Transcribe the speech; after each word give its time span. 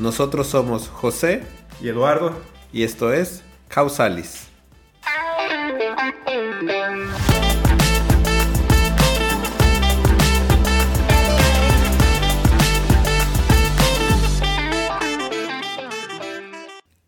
Nosotros 0.00 0.48
somos 0.48 0.88
José 0.88 1.44
y 1.80 1.88
Eduardo 1.88 2.32
y 2.72 2.82
esto 2.82 3.12
es 3.12 3.44
Causalis. 3.68 4.48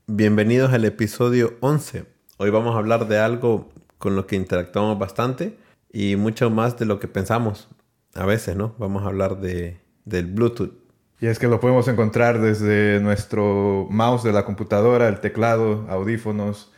Bienvenidos 0.06 0.72
al 0.72 0.84
episodio 0.84 1.56
11. 1.60 2.06
Hoy 2.36 2.50
vamos 2.50 2.76
a 2.76 2.78
hablar 2.78 3.08
de 3.08 3.18
algo 3.18 3.68
con 3.98 4.14
lo 4.14 4.28
que 4.28 4.36
interactuamos 4.36 4.96
bastante 4.96 5.58
y 5.92 6.14
mucho 6.14 6.50
más 6.50 6.78
de 6.78 6.86
lo 6.86 7.00
que 7.00 7.08
pensamos. 7.08 7.68
A 8.14 8.26
veces, 8.26 8.54
¿no? 8.54 8.76
Vamos 8.78 9.02
a 9.02 9.08
hablar 9.08 9.40
de, 9.40 9.80
del 10.04 10.26
Bluetooth. 10.26 10.85
Y 11.20 11.26
es 11.26 11.38
que 11.38 11.48
lo 11.48 11.60
podemos 11.60 11.88
encontrar 11.88 12.40
desde 12.40 13.00
nuestro 13.00 13.86
mouse 13.90 14.22
de 14.22 14.32
la 14.32 14.44
computadora, 14.44 15.08
el 15.08 15.20
teclado, 15.20 15.86
audífonos 15.88 16.72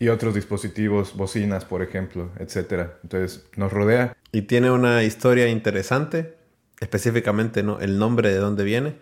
y 0.00 0.08
otros 0.08 0.34
dispositivos, 0.34 1.14
bocinas, 1.14 1.64
por 1.64 1.82
ejemplo, 1.82 2.30
etc. 2.38 2.88
Entonces 3.04 3.44
nos 3.56 3.72
rodea. 3.72 4.16
Y 4.32 4.42
tiene 4.42 4.72
una 4.72 5.04
historia 5.04 5.48
interesante, 5.48 6.36
específicamente 6.80 7.62
¿no? 7.62 7.78
el 7.80 7.98
nombre 7.98 8.30
de 8.30 8.38
dónde 8.38 8.64
viene. 8.64 8.96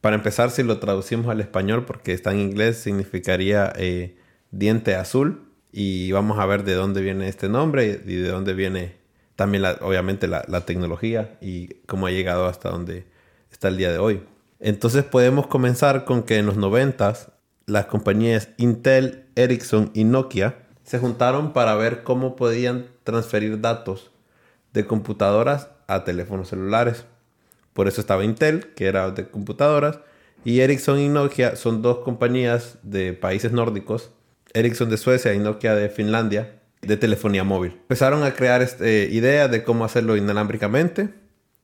Para 0.00 0.16
empezar, 0.16 0.50
si 0.52 0.62
lo 0.62 0.78
traducimos 0.78 1.26
al 1.26 1.40
español, 1.40 1.84
porque 1.84 2.12
está 2.12 2.32
en 2.32 2.38
inglés, 2.38 2.78
significaría 2.78 3.72
eh, 3.76 4.16
diente 4.52 4.94
azul. 4.94 5.44
Y 5.70 6.12
vamos 6.12 6.38
a 6.38 6.46
ver 6.46 6.64
de 6.64 6.74
dónde 6.74 7.02
viene 7.02 7.28
este 7.28 7.50
nombre 7.50 8.00
y 8.06 8.14
de 8.14 8.28
dónde 8.28 8.54
viene 8.54 8.96
también, 9.36 9.64
obviamente, 9.82 10.28
la, 10.28 10.44
la 10.48 10.64
tecnología 10.64 11.36
y 11.42 11.74
cómo 11.86 12.06
ha 12.06 12.10
llegado 12.10 12.46
hasta 12.46 12.70
donde 12.70 13.04
hasta 13.50 13.68
el 13.68 13.76
día 13.76 13.92
de 13.92 13.98
hoy. 13.98 14.22
Entonces 14.60 15.04
podemos 15.04 15.46
comenzar 15.46 16.04
con 16.04 16.22
que 16.22 16.38
en 16.38 16.46
los 16.46 16.56
90 16.56 17.14
las 17.66 17.86
compañías 17.86 18.48
Intel, 18.56 19.26
Ericsson 19.36 19.90
y 19.94 20.04
Nokia 20.04 20.56
se 20.82 20.98
juntaron 20.98 21.52
para 21.52 21.74
ver 21.74 22.02
cómo 22.02 22.34
podían 22.34 22.86
transferir 23.04 23.60
datos 23.60 24.10
de 24.72 24.86
computadoras 24.86 25.68
a 25.86 26.04
teléfonos 26.04 26.48
celulares. 26.48 27.04
Por 27.72 27.88
eso 27.88 28.00
estaba 28.00 28.24
Intel, 28.24 28.72
que 28.74 28.86
era 28.86 29.10
de 29.10 29.28
computadoras, 29.28 30.00
y 30.44 30.60
Ericsson 30.60 30.98
y 30.98 31.08
Nokia 31.08 31.56
son 31.56 31.82
dos 31.82 31.98
compañías 31.98 32.78
de 32.82 33.12
países 33.12 33.52
nórdicos, 33.52 34.10
Ericsson 34.54 34.88
de 34.88 34.96
Suecia 34.96 35.34
y 35.34 35.38
Nokia 35.38 35.74
de 35.74 35.88
Finlandia, 35.88 36.60
de 36.80 36.96
telefonía 36.96 37.44
móvil. 37.44 37.72
Empezaron 37.72 38.22
a 38.22 38.32
crear 38.34 38.62
este, 38.62 39.08
ideas 39.10 39.50
de 39.50 39.62
cómo 39.62 39.84
hacerlo 39.84 40.16
inalámbricamente 40.16 41.10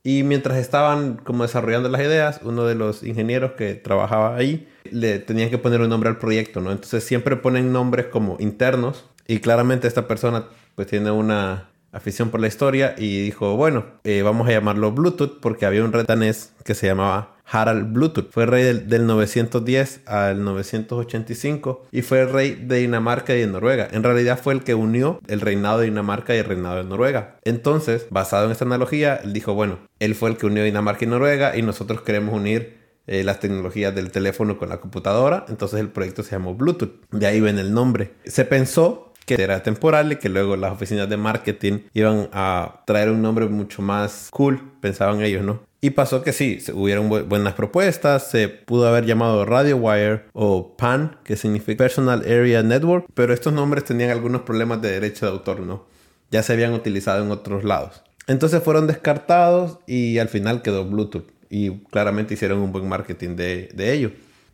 y 0.06 0.22
mientras 0.22 0.58
estaban 0.58 1.16
como 1.16 1.44
desarrollando 1.44 1.88
las 1.88 2.02
ideas, 2.02 2.41
uno 2.44 2.66
de 2.66 2.74
los 2.74 3.02
ingenieros 3.02 3.52
que 3.52 3.74
trabajaba 3.74 4.36
ahí 4.36 4.69
le 4.91 5.19
tenían 5.19 5.48
que 5.48 5.56
poner 5.56 5.80
un 5.80 5.88
nombre 5.88 6.10
al 6.10 6.19
proyecto, 6.19 6.60
¿no? 6.60 6.70
Entonces 6.70 7.02
siempre 7.02 7.36
ponen 7.36 7.72
nombres 7.72 8.06
como 8.06 8.36
internos 8.38 9.06
y 9.27 9.41
claramente 9.41 9.88
esta 9.88 10.06
persona 10.06 10.44
pues 10.75 10.88
tiene 10.88 11.10
una 11.10 11.70
afición 11.91 12.28
por 12.28 12.41
la 12.41 12.48
historia 12.48 12.94
y 12.98 13.22
dijo, 13.22 13.56
bueno, 13.56 13.87
eh, 14.04 14.20
vamos 14.22 14.47
a 14.47 14.53
llamarlo 14.53 14.93
Bluetooth 14.93 15.41
porque 15.41 15.64
había 15.64 15.82
un 15.82 15.93
rey 15.93 16.04
danés 16.06 16.53
que 16.64 16.75
se 16.75 16.87
llamaba 16.87 17.34
Harald 17.47 17.93
Bluetooth. 17.93 18.31
Fue 18.31 18.47
rey 18.47 18.62
del, 18.62 19.06
910 19.06 20.00
al 20.06 20.43
985 20.44 21.87
y 21.93 22.03
fue 22.03 22.25
rey 22.25 22.55
de 22.55 22.78
Dinamarca 22.78 23.34
y 23.34 23.41
de 23.41 23.47
Noruega. 23.47 23.88
En 23.93 24.03
realidad 24.03 24.41
fue 24.43 24.55
el 24.55 24.65
que 24.65 24.75
unió 24.75 25.21
el 25.28 25.41
reinado 25.41 25.78
de 25.78 25.87
Dinamarca 25.87 26.34
y 26.34 26.38
el 26.38 26.44
reinado 26.44 26.77
de 26.77 26.84
Noruega. 26.84 27.37
Entonces, 27.44 28.06
basado 28.10 28.47
en 28.47 28.53
esta 28.53 28.65
analogía, 28.65 29.16
él 29.16 29.32
dijo, 29.32 29.55
bueno, 29.55 29.78
él 30.00 30.15
fue 30.15 30.31
el 30.31 30.37
que 30.37 30.47
unió 30.47 30.65
Dinamarca 30.65 31.05
y 31.05 31.09
Noruega 31.09 31.56
y 31.56 31.62
nosotros 31.62 32.03
queremos 32.03 32.34
unir 32.34 32.78
eh, 33.06 33.22
las 33.22 33.38
tecnologías 33.38 33.94
del 33.94 34.11
teléfono 34.11 34.59
con 34.59 34.69
la 34.69 34.81
computadora. 34.81 35.44
Entonces 35.49 35.81
el 35.81 35.88
proyecto 35.88 36.22
se 36.22 36.32
llamó 36.32 36.55
Bluetooth. 36.55 37.05
De 37.11 37.26
ahí 37.26 37.41
viene 37.41 37.61
el 37.61 37.75
nombre. 37.75 38.15
Se 38.25 38.44
pensó 38.44 39.12
que 39.26 39.43
era 39.43 39.62
temporal 39.62 40.12
y 40.12 40.16
que 40.16 40.28
luego 40.28 40.56
las 40.56 40.72
oficinas 40.72 41.09
de 41.09 41.16
marketing 41.16 41.81
iban 41.93 42.28
a 42.32 42.82
traer 42.87 43.11
un 43.11 43.22
nombre 43.22 43.47
mucho 43.47 43.82
más 43.82 44.28
cool, 44.31 44.72
pensaban 44.81 45.22
ellos, 45.22 45.44
¿no? 45.44 45.61
Y 45.84 45.91
pasó 45.91 46.22
que 46.22 46.33
sí, 46.33 46.61
hubieron 46.72 47.11
buenas 47.11 47.53
propuestas, 47.53 48.31
se 48.31 48.49
pudo 48.49 48.89
haber 48.89 49.05
llamado 49.05 49.45
Radio 49.45 49.77
Wire 49.77 50.22
o 50.33 50.78
PAN, 50.78 51.19
que 51.25 51.37
significa 51.37 51.77
Personal 51.77 52.21
Area 52.21 52.62
Network, 52.62 53.05
pero 53.12 53.34
estos 53.34 53.53
nombres 53.53 53.84
tenían 53.84 54.09
algunos 54.09 54.41
problemas 54.41 54.81
de 54.81 54.93
derecho 54.93 55.27
de 55.27 55.33
autor, 55.33 55.61
¿no? 55.61 55.84
Ya 56.31 56.43
se 56.43 56.55
habían 56.55 56.73
utilizado 56.73 57.23
en 57.23 57.31
otros 57.31 57.65
lados. 57.65 58.03
Entonces 58.27 58.62
fueron 58.62 58.87
descartados 58.87 59.78
y 59.87 60.17
al 60.17 60.31
final 60.31 60.62
quedó 60.62 60.87
Bluetooth. 60.87 61.31
Y 61.50 61.73
claramente 61.91 62.33
hicieron 62.33 62.61
un 62.61 62.73
buen 62.73 62.89
marketing 62.89 63.37
de, 63.37 63.69
de 63.75 63.93
ello. 63.93 64.12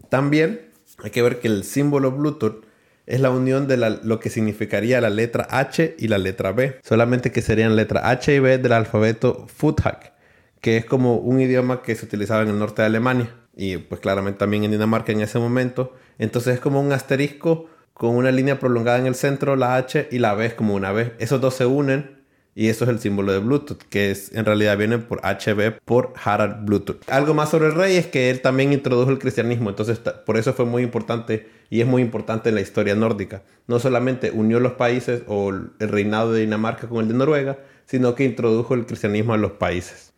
También 0.09 0.63
hay 0.99 1.11
que 1.13 1.23
ver 1.23 1.39
que 1.39 1.47
el 1.47 1.63
símbolo 1.63 2.11
Bluetooth 2.11 2.65
es 3.07 3.21
la 3.21 3.31
unión 3.31 3.69
de 3.69 3.77
lo 3.77 4.19
que 4.19 4.31
significaría 4.31 5.01
la 5.01 5.11
letra 5.11 5.47
H 5.49 5.95
y 5.97 6.09
la 6.09 6.19
letra 6.19 6.51
B. 6.51 6.81
Solamente 6.83 7.31
que 7.31 7.41
serían 7.41 7.77
letra 7.77 8.11
H 8.11 8.35
y 8.35 8.41
B 8.41 8.59
del 8.59 8.73
alfabeto 8.73 9.47
Futhack 9.47 10.19
que 10.61 10.77
es 10.77 10.85
como 10.85 11.17
un 11.17 11.41
idioma 11.41 11.83
que 11.83 11.95
se 11.95 12.05
utilizaba 12.05 12.43
en 12.43 12.49
el 12.49 12.59
norte 12.59 12.83
de 12.83 12.87
Alemania 12.87 13.35
y 13.57 13.79
pues 13.79 14.01
claramente 14.01 14.39
también 14.39 14.65
en 14.65 14.71
Dinamarca 14.71 15.13
en 15.13 15.21
ese 15.21 15.39
momento. 15.39 15.95
Entonces 16.19 16.55
es 16.55 16.61
como 16.61 16.81
un 16.81 16.93
asterisco 16.93 17.67
con 17.95 18.17
una 18.17 18.31
línea 18.31 18.59
prolongada 18.59 18.99
en 18.99 19.07
el 19.07 19.15
centro, 19.15 19.57
la 19.57 19.77
H 19.77 20.09
y 20.11 20.19
la 20.19 20.35
B 20.35 20.55
como 20.55 20.75
una 20.75 20.93
B. 20.93 21.13
Esos 21.19 21.41
dos 21.41 21.55
se 21.55 21.67
unen 21.67 22.21
y 22.55 22.69
eso 22.69 22.85
es 22.85 22.91
el 22.91 22.99
símbolo 22.99 23.33
de 23.33 23.39
Bluetooth, 23.39 23.83
que 23.89 24.11
es 24.11 24.35
en 24.35 24.45
realidad 24.45 24.77
viene 24.77 24.99
por 24.99 25.21
HB 25.21 25.81
por 25.85 26.13
Harald 26.23 26.65
Bluetooth. 26.65 27.09
Algo 27.09 27.35
más 27.35 27.51
sobre 27.51 27.67
el 27.67 27.75
rey 27.75 27.97
es 27.97 28.07
que 28.07 28.31
él 28.31 28.41
también 28.41 28.73
introdujo 28.73 29.11
el 29.11 29.19
cristianismo, 29.19 29.71
entonces 29.71 29.99
por 29.99 30.37
eso 30.37 30.53
fue 30.53 30.65
muy 30.65 30.83
importante 30.83 31.49
y 31.71 31.81
es 31.81 31.87
muy 31.87 32.03
importante 32.03 32.49
en 32.49 32.57
la 32.57 32.61
historia 32.61 32.95
nórdica. 32.95 33.43
No 33.67 33.79
solamente 33.79 34.31
unió 34.31 34.61
los 34.61 34.73
países 34.73 35.23
o 35.27 35.51
el 35.51 35.71
reinado 35.79 36.33
de 36.33 36.41
Dinamarca 36.41 36.89
con 36.89 37.01
el 37.03 37.09
de 37.09 37.15
Noruega, 37.15 37.59
sino 37.87 38.15
que 38.15 38.25
introdujo 38.25 38.75
el 38.75 38.87
cristianismo 38.87 39.33
a 39.35 39.37
los 39.37 39.53
países. 39.53 40.10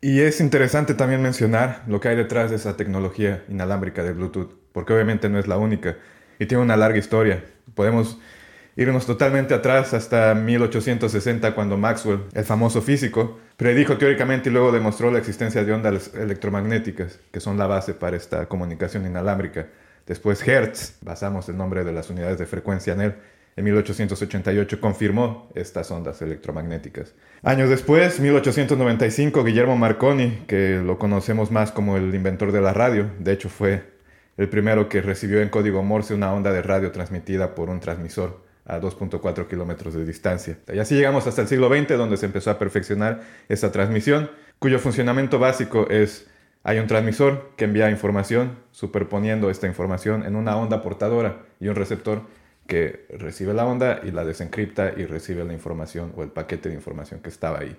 Y 0.00 0.20
es 0.20 0.40
interesante 0.40 0.94
también 0.94 1.22
mencionar 1.22 1.82
lo 1.88 2.00
que 2.00 2.08
hay 2.08 2.16
detrás 2.16 2.50
de 2.50 2.56
esa 2.56 2.76
tecnología 2.76 3.42
inalámbrica 3.48 4.04
de 4.04 4.12
Bluetooth, 4.12 4.54
porque 4.72 4.92
obviamente 4.92 5.28
no 5.28 5.40
es 5.40 5.48
la 5.48 5.58
única 5.58 5.96
y 6.38 6.46
tiene 6.46 6.62
una 6.62 6.76
larga 6.76 6.98
historia. 6.98 7.44
Podemos 7.74 8.18
irnos 8.76 9.06
totalmente 9.06 9.54
atrás 9.54 9.94
hasta 9.94 10.36
1860 10.36 11.52
cuando 11.52 11.76
Maxwell, 11.76 12.20
el 12.32 12.44
famoso 12.44 12.80
físico, 12.80 13.40
predijo 13.56 13.98
teóricamente 13.98 14.50
y 14.50 14.52
luego 14.52 14.70
demostró 14.70 15.10
la 15.10 15.18
existencia 15.18 15.64
de 15.64 15.72
ondas 15.72 16.14
electromagnéticas, 16.14 17.18
que 17.32 17.40
son 17.40 17.58
la 17.58 17.66
base 17.66 17.92
para 17.92 18.16
esta 18.16 18.46
comunicación 18.46 19.04
inalámbrica. 19.04 19.66
Después 20.06 20.46
Hertz, 20.46 20.96
basamos 21.00 21.48
el 21.48 21.56
nombre 21.56 21.82
de 21.82 21.92
las 21.92 22.08
unidades 22.08 22.38
de 22.38 22.46
frecuencia 22.46 22.92
en 22.92 23.00
él, 23.00 23.14
en 23.58 23.64
1888 23.64 24.80
confirmó 24.80 25.50
estas 25.56 25.90
ondas 25.90 26.22
electromagnéticas. 26.22 27.14
Años 27.42 27.68
después, 27.68 28.20
1895, 28.20 29.42
Guillermo 29.42 29.76
Marconi, 29.76 30.44
que 30.46 30.80
lo 30.84 30.96
conocemos 30.96 31.50
más 31.50 31.72
como 31.72 31.96
el 31.96 32.14
inventor 32.14 32.52
de 32.52 32.60
la 32.60 32.72
radio, 32.72 33.10
de 33.18 33.32
hecho 33.32 33.48
fue 33.48 33.82
el 34.36 34.48
primero 34.48 34.88
que 34.88 35.02
recibió 35.02 35.42
en 35.42 35.48
código 35.48 35.82
Morse 35.82 36.14
una 36.14 36.32
onda 36.32 36.52
de 36.52 36.62
radio 36.62 36.92
transmitida 36.92 37.56
por 37.56 37.68
un 37.68 37.80
transmisor 37.80 38.44
a 38.64 38.78
2.4 38.80 39.48
kilómetros 39.48 39.92
de 39.94 40.04
distancia. 40.04 40.58
Y 40.72 40.78
así 40.78 40.94
llegamos 40.94 41.26
hasta 41.26 41.42
el 41.42 41.48
siglo 41.48 41.68
XX, 41.68 41.98
donde 41.98 42.16
se 42.16 42.26
empezó 42.26 42.52
a 42.52 42.60
perfeccionar 42.60 43.22
esta 43.48 43.72
transmisión, 43.72 44.30
cuyo 44.60 44.78
funcionamiento 44.78 45.40
básico 45.40 45.90
es 45.90 46.28
hay 46.62 46.78
un 46.78 46.86
transmisor 46.86 47.52
que 47.56 47.64
envía 47.64 47.90
información 47.90 48.58
superponiendo 48.72 49.50
esta 49.50 49.66
información 49.66 50.24
en 50.24 50.36
una 50.36 50.56
onda 50.56 50.82
portadora 50.82 51.38
y 51.60 51.68
un 51.68 51.74
receptor 51.74 52.22
que 52.68 53.06
recibe 53.18 53.54
la 53.54 53.66
onda 53.66 54.00
y 54.04 54.12
la 54.12 54.24
desencripta 54.24 54.92
y 54.94 55.06
recibe 55.06 55.42
la 55.42 55.54
información 55.54 56.12
o 56.16 56.22
el 56.22 56.28
paquete 56.28 56.68
de 56.68 56.74
información 56.74 57.20
que 57.20 57.30
estaba 57.30 57.60
ahí. 57.60 57.74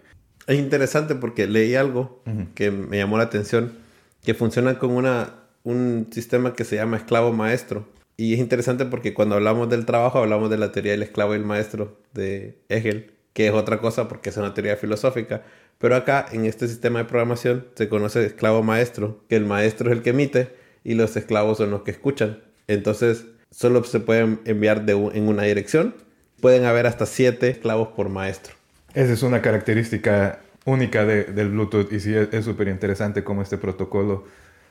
Es 0.47 0.57
interesante 0.57 1.13
porque 1.13 1.45
leí 1.45 1.75
algo 1.75 2.24
que 2.56 2.71
me 2.71 2.97
llamó 2.97 3.18
la 3.18 3.25
atención, 3.25 3.77
que 4.24 4.33
funciona 4.33 4.80
con 4.80 4.91
una, 4.91 5.36
un 5.63 6.07
sistema 6.12 6.53
que 6.53 6.65
se 6.65 6.75
llama 6.75 6.97
esclavo 6.97 7.31
maestro. 7.31 7.88
Y 8.18 8.33
es 8.33 8.39
interesante 8.39 8.83
porque 8.86 9.13
cuando 9.13 9.36
hablamos 9.36 9.69
del 9.69 9.86
trabajo 9.86 10.18
hablamos 10.18 10.50
de 10.50 10.57
la 10.57 10.71
teoría 10.71 10.94
del 10.94 11.03
esclavo 11.03 11.33
y 11.33 11.38
el 11.38 11.45
maestro 11.45 12.00
de 12.13 12.59
Hegel, 12.68 13.13
que 13.33 13.47
es 13.47 13.53
otra 13.53 13.80
cosa 13.80 14.07
porque 14.07 14.30
es 14.30 14.38
una 14.38 14.56
teoría 14.56 14.75
filosófica. 14.75 15.44
Pero 15.77 15.95
acá 15.95 16.25
en 16.31 16.45
este 16.45 16.68
sistema 16.68 16.97
de 17.00 17.06
programación 17.06 17.68
se 17.75 17.88
conoce 17.88 18.25
esclavo 18.25 18.63
maestro, 18.63 19.24
que 19.30 19.36
el 19.36 19.45
maestro 19.45 19.91
es 19.91 19.97
el 19.97 20.01
que 20.01 20.09
emite 20.09 20.56
y 20.83 20.95
los 20.95 21.15
esclavos 21.15 21.59
son 21.59 21.69
los 21.69 21.83
que 21.83 21.91
escuchan. 21.91 22.41
Entonces, 22.68 23.27
solo 23.51 23.84
se 23.84 24.00
pueden 24.00 24.40
enviar 24.46 24.86
de 24.86 24.94
en 24.94 25.28
una 25.28 25.44
dirección. 25.44 25.96
Pueden 26.42 26.66
haber 26.66 26.88
hasta 26.88 27.06
siete 27.06 27.50
esclavos 27.50 27.90
por 27.90 28.10
maestro. 28.10 28.56
Esa 28.94 29.13
es 29.13 29.24
una 29.24 29.42
característica 29.42 30.40
única 30.66 31.06
del 31.06 31.50
Bluetooth 31.50 31.92
y 31.92 32.00
sí 32.00 32.13
es 32.16 32.46
súper 32.46 32.68
interesante 32.68 33.24
cómo 33.24 33.42
este 33.42 33.57
protocolo 33.57 34.25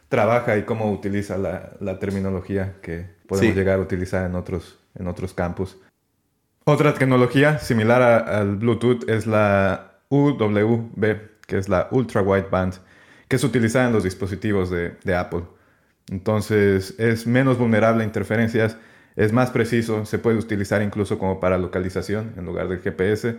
trabaja 0.08 0.56
y 0.56 0.62
cómo 0.62 0.90
utiliza 0.90 1.36
la, 1.36 1.98
terminología 1.98 2.76
que 2.82 3.06
podemos 3.26 3.54
llegar 3.54 3.78
a 3.78 3.82
utilizar 3.82 4.25
en 4.25 4.34
otros, 4.34 4.78
en 4.94 5.06
otros 5.06 5.34
campos. 5.34 5.78
Otra 6.64 6.94
tecnología 6.94 7.58
similar 7.58 8.02
al 8.02 8.56
Bluetooth 8.56 9.08
es 9.08 9.26
la 9.26 10.00
UWB, 10.08 11.16
que 11.46 11.58
es 11.58 11.69
la 11.69 11.88
Ultra 11.90 12.22
Wideband, 12.22 12.75
que 13.26 13.36
es 13.36 13.44
utilizada 13.44 13.86
en 13.86 13.92
los 13.92 14.04
dispositivos 14.04 14.70
de, 14.70 14.96
de 15.04 15.14
Apple. 15.14 15.42
Entonces 16.10 16.94
es 16.99 17.26
menos 17.26 17.58
vulnerable 17.58 18.02
a 18.02 18.06
interferencias, 18.06 18.76
es 19.16 19.32
más 19.32 19.50
preciso, 19.50 20.06
se 20.06 20.19
puede 20.19 20.38
utilizar 20.38 20.81
incluso 20.82 21.19
como 21.19 21.40
para 21.40 21.58
localización 21.58 22.34
en 22.37 22.46
lugar 22.46 22.69
del 22.69 22.81
GPS 22.81 23.37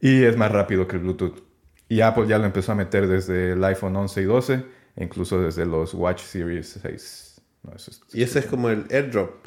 y 0.00 0.24
es 0.24 0.36
más 0.36 0.50
rápido 0.50 0.88
que 0.88 0.96
el 0.96 1.02
Bluetooth. 1.02 1.42
Y 1.88 2.00
Apple 2.00 2.26
ya 2.26 2.38
lo 2.38 2.46
empezó 2.46 2.72
a 2.72 2.74
meter 2.74 3.06
desde 3.06 3.52
el 3.52 3.64
iPhone 3.64 3.94
11 3.94 4.22
y 4.22 4.24
12, 4.24 4.64
e 4.96 5.04
incluso 5.04 5.40
desde 5.40 5.66
los 5.66 5.94
Watch 5.94 6.22
Series 6.22 6.78
6. 6.82 7.40
y 8.12 8.22
ese 8.22 8.40
es 8.40 8.46
como 8.46 8.68
el 8.68 8.86
AirDrop. 8.90 9.46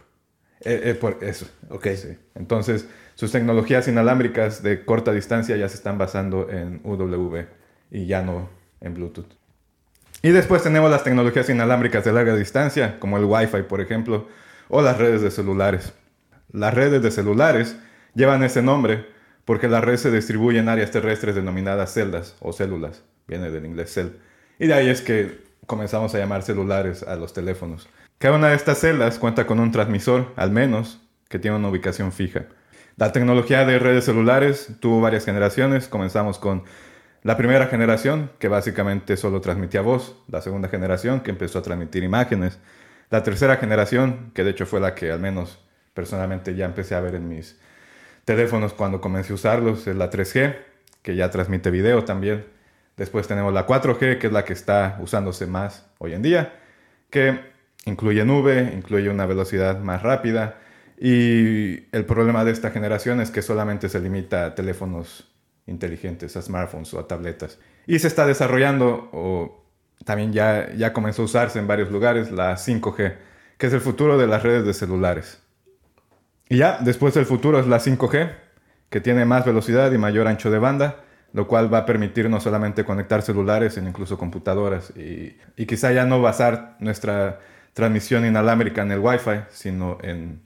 Eh, 0.62 0.82
eh, 0.86 0.96
por 0.96 1.18
eso. 1.22 1.48
Ok. 1.70 1.88
Entonces, 2.36 2.88
sus 3.16 3.32
tecnologías 3.32 3.88
inalámbricas 3.88 4.64
de 4.64 4.86
corta 4.86 5.12
distancia 5.12 5.58
ya 5.58 5.68
se 5.68 5.76
están 5.76 5.98
basando 5.98 6.50
en 6.50 6.82
UWB 6.84 7.46
y 7.92 8.06
ya 8.06 8.22
no 8.22 8.50
en 8.80 8.94
Bluetooth. 8.94 9.45
Y 10.26 10.32
después 10.32 10.64
tenemos 10.64 10.90
las 10.90 11.04
tecnologías 11.04 11.48
inalámbricas 11.52 12.04
de 12.04 12.12
larga 12.12 12.36
distancia, 12.36 13.00
como 13.00 13.20
el 13.20 13.26
Wi-Fi, 13.26 13.62
por 13.70 13.80
ejemplo, 13.80 14.28
o 14.70 14.82
las 14.82 14.98
redes 14.98 15.22
de 15.22 15.30
celulares. 15.30 15.94
Las 16.52 16.74
redes 16.74 17.04
de 17.04 17.12
celulares 17.12 17.78
llevan 18.16 18.42
ese 18.42 18.64
nombre 18.64 19.06
porque 19.46 19.68
la 19.68 19.82
red 19.82 19.98
se 19.98 20.10
distribuye 20.10 20.58
en 20.58 20.68
áreas 20.68 20.90
terrestres 20.90 21.36
denominadas 21.36 21.94
celdas 21.94 22.36
o 22.40 22.54
células, 22.54 23.04
viene 23.28 23.52
del 23.52 23.68
inglés 23.68 23.94
cell. 23.94 24.14
Y 24.58 24.66
de 24.66 24.74
ahí 24.74 24.90
es 24.90 25.02
que 25.02 25.44
comenzamos 25.68 26.16
a 26.16 26.18
llamar 26.18 26.42
celulares 26.42 27.04
a 27.04 27.16
los 27.18 27.32
teléfonos. 27.32 27.88
Cada 28.18 28.36
una 28.36 28.48
de 28.48 28.56
estas 28.56 28.80
celdas 28.80 29.20
cuenta 29.20 29.46
con 29.46 29.60
un 29.60 29.72
transmisor, 29.72 30.34
al 30.38 30.50
menos, 30.50 31.02
que 31.30 31.38
tiene 31.38 31.58
una 31.58 31.70
ubicación 31.70 32.12
fija. 32.12 32.48
La 32.98 33.12
tecnología 33.12 33.64
de 33.64 33.78
redes 33.78 34.06
celulares 34.06 34.70
tuvo 34.80 35.02
varias 35.02 35.24
generaciones. 35.24 35.88
Comenzamos 35.88 36.40
con 36.40 36.64
la 37.26 37.38
primera 37.38 37.66
generación, 37.66 38.30
que 38.38 38.50
básicamente 38.50 39.18
solo 39.18 39.42
transmitía 39.42 39.82
voz. 39.82 40.16
La 40.28 40.44
segunda 40.44 40.70
generación, 40.70 41.22
que 41.22 41.32
empezó 41.32 41.58
a 41.58 41.64
transmitir 41.64 42.04
imágenes. 42.04 42.60
La 43.10 43.24
tercera 43.24 43.58
generación, 43.58 44.30
que 44.36 44.44
de 44.44 44.52
hecho 44.52 44.68
fue 44.68 44.80
la 44.80 44.94
que 44.94 45.12
al 45.12 45.20
menos 45.20 45.58
personalmente 45.96 46.54
ya 46.54 46.66
empecé 46.66 46.94
a 46.94 47.00
ver 47.00 47.16
en 47.16 47.28
mis 47.28 47.60
teléfonos 48.26 48.74
cuando 48.74 49.02
comencé 49.02 49.32
a 49.32 49.36
usarlos, 49.38 49.88
es 49.88 49.96
la 49.96 50.12
3G, 50.12 50.56
que 51.02 51.16
ya 51.16 51.32
transmite 51.32 51.72
video 51.72 52.06
también. 52.06 52.46
Después 52.96 53.28
tenemos 53.28 53.52
la 53.52 53.66
4G, 53.66 54.20
que 54.20 54.28
es 54.28 54.32
la 54.32 54.46
que 54.46 54.54
está 54.54 55.00
usándose 55.02 55.48
más 55.48 55.88
hoy 55.98 56.14
en 56.14 56.22
día, 56.22 56.54
que 57.10 57.40
incluye 57.86 58.24
nube, 58.24 58.72
incluye 58.72 59.10
una 59.10 59.26
velocidad 59.26 59.80
más 59.80 60.04
rápida 60.04 60.60
y 61.00 61.88
el 61.92 62.06
problema 62.06 62.46
de 62.46 62.52
esta 62.52 62.70
generación 62.70 63.20
es 63.20 63.32
que 63.32 63.42
solamente 63.42 63.90
se 63.90 64.00
limita 64.00 64.46
a 64.46 64.54
teléfonos 64.54 65.35
inteligentes, 65.68 66.36
a 66.38 66.42
smartphones 66.42 66.94
o 66.94 67.00
a 67.00 67.08
tabletas. 67.08 67.60
Y 67.88 68.00
se 68.00 68.08
está 68.08 68.26
desarrollando, 68.26 69.10
o 69.12 69.64
también 70.04 70.34
ya, 70.34 70.72
ya 70.74 70.94
comenzó 70.94 71.24
a 71.24 71.26
usarse 71.26 71.60
en 71.60 71.68
varios 71.68 71.92
lugares, 71.92 72.32
la 72.32 72.56
5G, 72.58 73.16
que 73.58 73.68
es 73.68 73.74
el 73.74 73.82
futuro 73.82 74.18
de 74.18 74.28
las 74.28 74.44
redes 74.44 74.66
de 74.66 74.74
celulares. 74.74 75.42
Y 76.50 76.58
ya, 76.58 76.78
después 76.82 77.14
del 77.14 77.26
futuro 77.26 77.60
es 77.60 77.68
la 77.68 77.80
5G, 77.80 78.32
que 78.90 79.02
tiene 79.02 79.26
más 79.26 79.46
velocidad 79.46 79.92
y 79.92 79.98
mayor 79.98 80.28
ancho 80.28 80.52
de 80.52 80.60
banda, 80.60 81.04
lo 81.34 81.48
cual 81.48 81.74
va 81.74 81.80
a 81.80 81.86
permitir 81.86 82.30
no 82.30 82.40
solamente 82.40 82.86
conectar 82.86 83.22
celulares, 83.22 83.74
sino 83.74 83.90
incluso 83.90 84.18
computadoras. 84.18 84.92
Y, 84.96 85.38
y 85.58 85.66
quizá 85.66 85.92
ya 85.92 86.06
no 86.06 86.22
basar 86.22 86.78
nuestra 86.80 87.40
transmisión 87.74 88.26
inalámbrica 88.26 88.84
en 88.84 88.92
el 88.92 89.00
Wi-Fi, 89.00 89.46
sino 89.50 89.98
en 90.02 90.46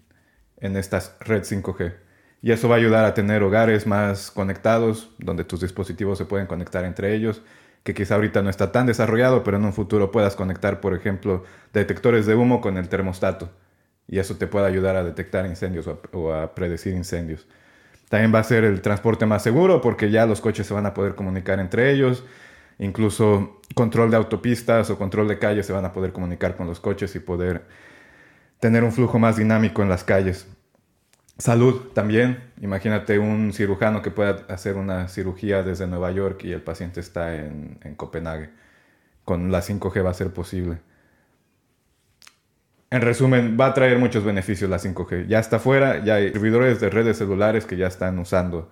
en 0.62 0.76
estas 0.78 1.16
red 1.22 1.44
5G. 1.44 1.94
Y 2.42 2.52
eso 2.52 2.70
va 2.70 2.76
a 2.76 2.78
ayudar 2.78 3.06
a 3.06 3.14
tener 3.14 3.44
hogares 3.44 3.86
más 3.86 4.32
conectados, 4.32 5.10
donde 5.18 5.44
tus 5.44 5.62
dispositivos 5.62 6.18
se 6.18 6.26
pueden 6.26 6.48
conectar 6.48 6.86
entre 6.86 7.14
ellos, 7.14 7.42
que 7.84 7.94
quizá 7.94 8.16
ahorita 8.16 8.42
no 8.42 8.50
está 8.50 8.72
tan 8.72 8.86
desarrollado, 8.86 9.44
pero 9.44 9.58
en 9.58 9.66
un 9.66 9.74
futuro 9.74 10.12
puedas 10.12 10.36
conectar, 10.36 10.80
por 10.80 10.94
ejemplo, 10.96 11.44
detectores 11.74 12.26
de 12.26 12.36
humo 12.36 12.62
con 12.62 12.78
el 12.78 12.88
termostato. 12.90 13.50
Y 14.08 14.20
eso 14.20 14.36
te 14.36 14.48
puede 14.48 14.68
ayudar 14.68 14.96
a 14.96 15.04
detectar 15.04 15.46
incendios 15.46 15.88
o 16.14 16.34
a, 16.34 16.56
predecir 16.56 16.96
incendios. 16.96 17.48
También 18.10 18.34
va 18.34 18.40
a 18.40 18.44
ser 18.44 18.64
el 18.64 18.82
transporte 18.82 19.26
más 19.26 19.44
seguro 19.44 19.82
porque 19.82 20.10
ya 20.10 20.26
los 20.26 20.42
coches 20.42 20.66
se 20.66 20.74
van 20.74 20.88
a 20.88 20.94
poder 20.96 21.16
comunicar 21.16 21.60
entre 21.60 21.92
ellos. 21.92 22.24
Incluso 22.80 23.62
control 23.76 24.10
de 24.10 24.18
autopistas 24.18 24.90
o 24.90 24.98
control 24.98 25.28
de 25.28 25.38
calles 25.38 25.68
se 25.68 25.74
van 25.74 25.86
a 25.86 25.94
poder 25.94 26.12
comunicar 26.12 26.56
con 26.58 26.66
los 26.66 26.80
coches 26.80 27.16
y 27.16 27.20
poder 27.20 27.66
tener 28.60 28.84
un 28.84 28.92
flujo 28.92 29.20
más 29.20 29.38
dinámico 29.38 29.84
en 29.84 29.90
las 29.90 30.04
calles. 30.04 30.48
Salud 31.40 31.94
también. 31.94 32.52
Imagínate 32.62 33.18
un 33.18 33.54
cirujano 33.54 34.02
que 34.02 34.12
pueda 34.12 34.46
hacer 34.50 34.76
una 34.76 35.08
cirugía 35.08 35.64
desde 35.64 35.88
Nueva 35.88 36.12
York 36.12 36.44
y 36.44 36.52
el 36.52 36.62
paciente 36.62 37.00
está 37.00 37.34
en, 37.34 37.80
Copenhague. 37.96 38.50
Con 39.24 39.50
la 39.50 39.62
5G 39.62 40.06
va 40.06 40.10
a 40.10 40.14
ser 40.14 40.34
posible. 40.34 40.80
En 42.92 43.02
resumen, 43.02 43.56
va 43.58 43.68
a 43.68 43.74
traer 43.74 43.98
muchos 44.00 44.26
beneficios 44.26 44.70
la 44.70 44.80
5G. 44.80 45.28
Ya 45.28 45.40
está 45.40 45.60
fuera, 45.60 46.04
ya 46.04 46.16
hay 46.16 46.34
servidores 46.34 46.82
de 46.82 46.90
redes 46.90 47.18
celulares 47.18 47.66
que 47.66 47.78
ya 47.78 47.88
están 47.88 48.20
usando 48.20 48.70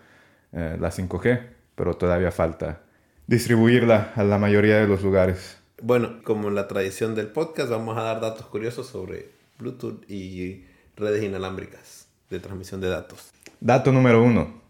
eh, 0.51 0.75
la 0.77 0.91
5G, 0.91 1.47
pero 1.75 1.93
todavía 1.93 2.31
falta 2.31 2.81
distribuirla 3.27 4.11
a 4.15 4.23
la 4.25 4.39
mayoría 4.39 4.77
de 4.77 4.87
los 4.87 5.03
lugares. 5.03 5.57
Bueno, 5.81 6.21
como 6.23 6.49
en 6.49 6.55
la 6.55 6.67
tradición 6.67 7.15
del 7.15 7.27
podcast, 7.27 7.69
vamos 7.69 7.97
a 7.97 8.01
dar 8.01 8.19
datos 8.19 8.47
curiosos 8.47 8.87
sobre 8.87 9.29
Bluetooth 9.57 10.03
y 10.09 10.65
redes 10.97 11.23
inalámbricas 11.23 11.96
de 12.29 12.39
transmisión 12.39 12.81
de 12.81 12.89
datos. 12.89 13.31
Dato 13.59 13.91
número 13.91 14.23
uno. 14.23 14.61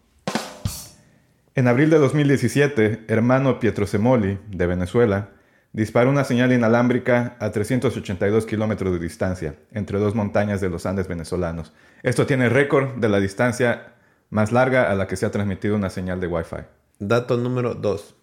En 1.54 1.66
abril 1.66 1.90
de 1.90 1.98
2017, 1.98 3.04
hermano 3.08 3.58
Pietro 3.58 3.86
Semoli, 3.86 4.38
de 4.48 4.66
Venezuela, 4.66 5.30
disparó 5.72 6.10
una 6.10 6.24
señal 6.24 6.52
inalámbrica 6.52 7.36
a 7.40 7.50
382 7.50 8.46
kilómetros 8.46 8.92
de 8.92 8.98
distancia, 9.00 9.56
entre 9.72 9.98
dos 9.98 10.14
montañas 10.14 10.60
de 10.60 10.70
los 10.70 10.86
Andes 10.86 11.08
venezolanos. 11.08 11.72
Esto 12.02 12.26
tiene 12.26 12.48
récord 12.48 12.96
de 12.98 13.08
la 13.08 13.18
distancia 13.18 13.94
más 14.30 14.52
larga 14.52 14.90
a 14.90 14.94
la 14.94 15.06
que 15.06 15.16
se 15.16 15.26
ha 15.26 15.30
transmitido 15.30 15.74
una 15.74 15.90
señal 15.90 16.20
de 16.20 16.28
Wi-Fi. 16.28 16.64
Dato 17.00 17.36
número 17.36 17.74
2. 17.74 18.14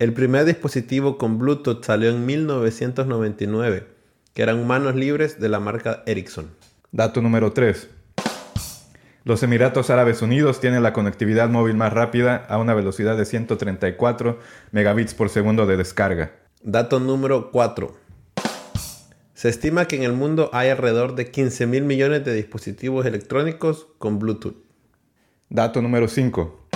El 0.00 0.12
primer 0.12 0.44
dispositivo 0.44 1.18
con 1.18 1.38
Bluetooth 1.38 1.84
salió 1.84 2.10
en 2.10 2.26
1999 2.26 3.86
que 4.34 4.42
eran 4.42 4.66
manos 4.66 4.94
libres 4.94 5.40
de 5.40 5.48
la 5.48 5.60
marca 5.60 6.02
Ericsson. 6.06 6.50
Dato 6.94 7.22
número 7.22 7.54
3. 7.54 7.88
Los 9.24 9.42
Emiratos 9.42 9.88
Árabes 9.88 10.20
Unidos 10.20 10.60
tienen 10.60 10.82
la 10.82 10.92
conectividad 10.92 11.48
móvil 11.48 11.74
más 11.74 11.90
rápida 11.90 12.44
a 12.50 12.58
una 12.58 12.74
velocidad 12.74 13.16
de 13.16 13.24
134 13.24 14.38
megabits 14.72 15.14
por 15.14 15.30
segundo 15.30 15.64
de 15.64 15.78
descarga. 15.78 16.32
Dato 16.62 17.00
número 17.00 17.50
4. 17.50 17.96
Se 19.32 19.48
estima 19.48 19.86
que 19.88 19.96
en 19.96 20.02
el 20.02 20.12
mundo 20.12 20.50
hay 20.52 20.68
alrededor 20.68 21.14
de 21.14 21.30
15 21.30 21.66
mil 21.66 21.84
millones 21.84 22.26
de 22.26 22.34
dispositivos 22.34 23.06
electrónicos 23.06 23.86
con 23.96 24.18
Bluetooth. 24.18 24.56
Dato 25.48 25.80
número 25.80 26.08
5. 26.08 26.68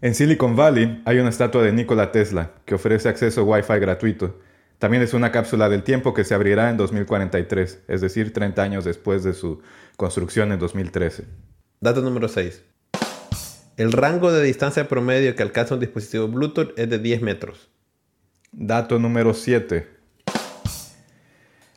En 0.00 0.16
Silicon 0.16 0.56
Valley 0.56 1.00
hay 1.04 1.20
una 1.20 1.28
estatua 1.28 1.62
de 1.62 1.72
Nikola 1.72 2.10
Tesla 2.10 2.54
que 2.64 2.74
ofrece 2.74 3.08
acceso 3.08 3.44
Wi-Fi 3.44 3.78
gratuito 3.78 4.40
también 4.78 5.02
es 5.02 5.14
una 5.14 5.32
cápsula 5.32 5.68
del 5.68 5.82
tiempo 5.82 6.12
que 6.12 6.24
se 6.24 6.34
abrirá 6.34 6.68
en 6.68 6.76
2043, 6.76 7.84
es 7.88 8.00
decir, 8.00 8.32
30 8.32 8.62
años 8.62 8.84
después 8.84 9.24
de 9.24 9.32
su 9.32 9.62
construcción 9.96 10.52
en 10.52 10.58
2013. 10.58 11.24
Dato 11.80 12.02
número 12.02 12.28
6. 12.28 12.62
El 13.78 13.92
rango 13.92 14.32
de 14.32 14.42
distancia 14.42 14.88
promedio 14.88 15.34
que 15.34 15.42
alcanza 15.42 15.74
un 15.74 15.80
dispositivo 15.80 16.28
Bluetooth 16.28 16.78
es 16.78 16.88
de 16.88 16.98
10 16.98 17.22
metros. 17.22 17.70
Dato 18.52 18.98
número 18.98 19.34
7. 19.34 19.86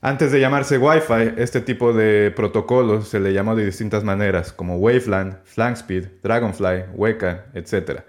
Antes 0.02 0.32
de 0.32 0.40
llamarse 0.40 0.78
Wi-Fi, 0.78 1.42
este 1.42 1.60
tipo 1.60 1.92
de 1.92 2.32
protocolo 2.34 3.02
se 3.02 3.20
le 3.20 3.34
llamó 3.34 3.56
de 3.56 3.66
distintas 3.66 4.06
maneras, 4.06 4.54
como 4.54 4.78
Waveland, 4.78 5.44
Flangspeed, 5.44 6.06
Dragonfly, 6.24 6.86
Weka, 6.96 7.48
etc. 7.54 8.02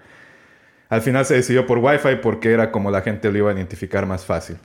Al 0.87 1.01
final 1.01 1.25
se 1.25 1.33
decidió 1.33 1.65
por 1.65 1.79
Wi-Fi 1.79 2.17
porque 2.21 2.51
era 2.51 2.71
como 2.71 2.91
la 2.91 3.01
gente 3.01 3.29
lo 3.29 3.37
iba 3.37 3.51
a 3.51 3.53
identificar 3.53 4.05
más 4.05 4.25
fácil. 4.25 4.57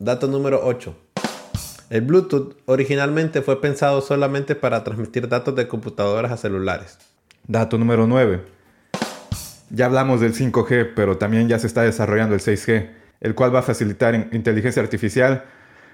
Dato 0.00 0.26
número 0.26 0.60
8. 0.64 0.92
El 1.90 2.00
Bluetooth 2.00 2.56
originalmente 2.66 3.42
fue 3.42 3.60
pensado 3.60 4.00
solamente 4.00 4.56
para 4.56 4.82
transmitir 4.82 5.28
datos 5.28 5.54
de 5.54 5.68
computadoras 5.68 6.32
a 6.32 6.36
celulares. 6.36 6.98
Dato 7.46 7.78
número 7.78 8.08
9. 8.08 8.40
Ya 9.70 9.86
hablamos 9.86 10.20
del 10.20 10.34
5G, 10.34 10.94
pero 10.96 11.16
también 11.16 11.48
ya 11.48 11.60
se 11.60 11.68
está 11.68 11.82
desarrollando 11.82 12.34
el 12.34 12.40
6G, 12.40 12.90
el 13.20 13.36
cual 13.36 13.54
va 13.54 13.60
a 13.60 13.62
facilitar 13.62 14.30
inteligencia 14.32 14.82
artificial, 14.82 15.44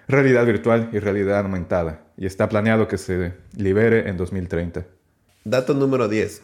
realidad 0.09 0.47
virtual 0.47 0.89
y 0.93 0.99
realidad 0.99 1.41
aumentada, 1.41 2.01
y 2.17 2.25
está 2.25 2.49
planeado 2.49 2.89
que 2.89 2.97
se 2.97 3.35
libere 3.55 4.09
en 4.09 4.17
2030. 4.17 4.87
Dato 5.45 5.75
número 5.75 6.09
10. 6.09 6.41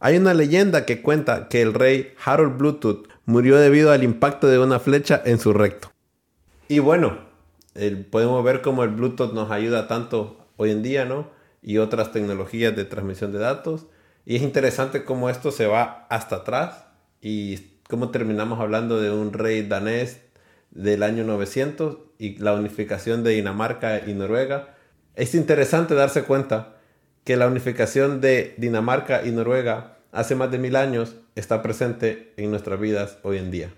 Hay 0.00 0.18
una 0.18 0.34
leyenda 0.34 0.84
que 0.84 1.00
cuenta 1.00 1.48
que 1.48 1.62
el 1.62 1.72
rey 1.72 2.12
Harold 2.22 2.58
Bluetooth 2.58 3.08
murió 3.24 3.56
debido 3.56 3.90
al 3.90 4.04
impacto 4.04 4.48
de 4.48 4.58
una 4.58 4.78
flecha 4.80 5.22
en 5.24 5.38
su 5.38 5.54
recto. 5.54 5.90
Y 6.70 6.78
bueno, 6.78 7.18
podemos 8.10 8.44
ver 8.44 8.62
cómo 8.62 8.84
el 8.84 8.90
Bluetooth 8.90 9.32
nos 9.32 9.50
ayuda 9.50 9.88
tanto 9.88 10.46
hoy 10.56 10.70
en 10.70 10.84
día, 10.84 11.04
¿no? 11.04 11.28
Y 11.62 11.78
otras 11.78 12.12
tecnologías 12.12 12.76
de 12.76 12.84
transmisión 12.84 13.32
de 13.32 13.40
datos. 13.40 13.86
Y 14.24 14.36
es 14.36 14.42
interesante 14.42 15.04
cómo 15.04 15.30
esto 15.30 15.50
se 15.50 15.66
va 15.66 16.06
hasta 16.10 16.36
atrás 16.36 16.84
y 17.20 17.56
cómo 17.88 18.12
terminamos 18.12 18.60
hablando 18.60 19.00
de 19.00 19.10
un 19.10 19.32
rey 19.32 19.66
danés 19.66 20.20
del 20.70 21.02
año 21.02 21.24
900 21.24 21.98
y 22.18 22.38
la 22.38 22.54
unificación 22.54 23.24
de 23.24 23.32
Dinamarca 23.32 24.08
y 24.08 24.14
Noruega. 24.14 24.76
Es 25.16 25.34
interesante 25.34 25.96
darse 25.96 26.22
cuenta 26.22 26.76
que 27.24 27.36
la 27.36 27.48
unificación 27.48 28.20
de 28.20 28.54
Dinamarca 28.58 29.26
y 29.26 29.32
Noruega 29.32 29.98
hace 30.12 30.36
más 30.36 30.52
de 30.52 30.58
mil 30.58 30.76
años 30.76 31.16
está 31.34 31.62
presente 31.62 32.32
en 32.36 32.52
nuestras 32.52 32.78
vidas 32.78 33.18
hoy 33.24 33.38
en 33.38 33.50
día. 33.50 33.72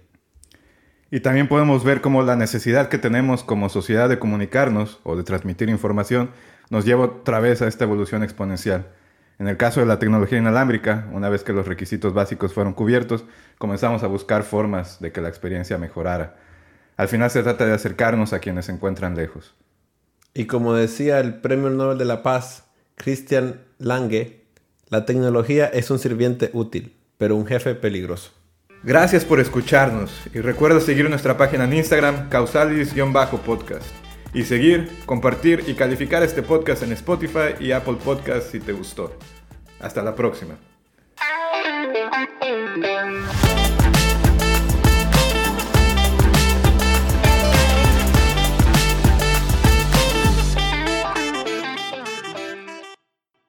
Y 1.12 1.20
también 1.20 1.46
podemos 1.46 1.84
ver 1.84 2.00
cómo 2.00 2.22
la 2.22 2.36
necesidad 2.36 2.88
que 2.88 2.96
tenemos 2.96 3.44
como 3.44 3.68
sociedad 3.68 4.08
de 4.08 4.18
comunicarnos 4.18 4.98
o 5.02 5.14
de 5.14 5.24
transmitir 5.24 5.68
información 5.68 6.30
nos 6.70 6.86
lleva 6.86 7.04
otra 7.04 7.38
vez 7.38 7.60
a 7.60 7.68
esta 7.68 7.84
evolución 7.84 8.22
exponencial. 8.22 8.86
En 9.38 9.46
el 9.46 9.58
caso 9.58 9.80
de 9.80 9.86
la 9.86 9.98
tecnología 9.98 10.38
inalámbrica, 10.38 11.06
una 11.12 11.28
vez 11.28 11.44
que 11.44 11.52
los 11.52 11.68
requisitos 11.68 12.14
básicos 12.14 12.54
fueron 12.54 12.72
cubiertos, 12.72 13.26
comenzamos 13.58 14.02
a 14.02 14.06
buscar 14.06 14.42
formas 14.42 15.00
de 15.00 15.12
que 15.12 15.20
la 15.20 15.28
experiencia 15.28 15.76
mejorara. 15.76 16.38
Al 16.96 17.08
final 17.08 17.30
se 17.30 17.42
trata 17.42 17.66
de 17.66 17.74
acercarnos 17.74 18.32
a 18.32 18.38
quienes 18.38 18.64
se 18.64 18.72
encuentran 18.72 19.14
lejos. 19.14 19.54
Y 20.32 20.46
como 20.46 20.72
decía 20.72 21.20
el 21.20 21.34
Premio 21.42 21.68
Nobel 21.68 21.98
de 21.98 22.06
la 22.06 22.22
Paz, 22.22 22.64
Christian 22.94 23.60
Lange, 23.76 24.46
la 24.88 25.04
tecnología 25.04 25.66
es 25.66 25.90
un 25.90 25.98
sirviente 25.98 26.48
útil, 26.54 26.96
pero 27.18 27.36
un 27.36 27.44
jefe 27.44 27.74
peligroso. 27.74 28.32
Gracias 28.84 29.24
por 29.24 29.38
escucharnos 29.38 30.12
y 30.34 30.40
recuerda 30.40 30.80
seguir 30.80 31.08
nuestra 31.08 31.36
página 31.36 31.64
en 31.64 31.74
Instagram, 31.74 32.28
causalis-podcast. 32.28 33.86
Y 34.34 34.42
seguir, 34.44 34.90
compartir 35.04 35.64
y 35.66 35.74
calificar 35.74 36.22
este 36.22 36.42
podcast 36.42 36.82
en 36.82 36.92
Spotify 36.92 37.54
y 37.60 37.72
Apple 37.72 37.98
Podcasts 38.02 38.50
si 38.50 38.60
te 38.60 38.72
gustó. 38.72 39.16
Hasta 39.78 40.02
la 40.02 40.14
próxima. 40.14 40.56